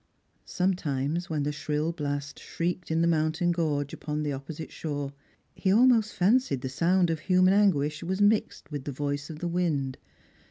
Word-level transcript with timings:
Sometimes, 0.47 1.29
when 1.29 1.43
the 1.43 1.51
shrill 1.51 1.91
blast 1.91 2.39
shrieked 2.39 2.89
in 2.89 3.03
the 3.03 3.07
moun 3.07 3.33
tain 3.33 3.51
gorge 3.51 3.93
upon 3.93 4.23
the 4.23 4.33
opposite 4.33 4.71
shore, 4.71 5.13
he 5.53 5.71
almost 5.71 6.15
fancied 6.15 6.61
the 6.61 6.69
sound 6.69 7.11
of 7.11 7.19
human 7.19 7.53
anguish 7.53 8.01
was 8.01 8.19
mixed 8.19 8.71
with 8.71 8.85
the 8.85 8.91
voice 8.91 9.29
of 9.29 9.37
the 9.37 9.47
wind. 9.47 9.99